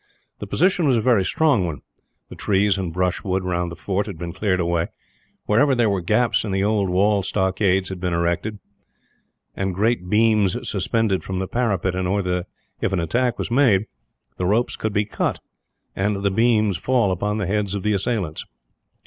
[0.39, 1.83] The position was a very strong one.
[2.29, 4.87] The trees and brushwood round the fort had been cleared away;
[5.45, 8.57] wherever there were gaps in the old wall stockades had been erected;
[9.55, 12.47] and great beams suspended from the parapet in order that,
[12.79, 13.85] if an attack was made,
[14.37, 15.37] the ropes could be cut
[15.95, 18.43] and the beams fall upon the heads of the assailants.